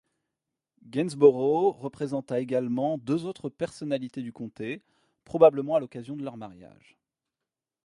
[0.83, 4.81] Gainsborough représenta également deux autres personnalités du comté,
[5.25, 6.97] probablement à l'occasion de leur mariage.